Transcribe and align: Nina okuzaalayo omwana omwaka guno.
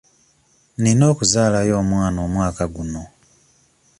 Nina 0.81 1.03
okuzaalayo 1.11 1.73
omwana 1.81 2.17
omwaka 2.25 2.63
guno. 2.73 3.03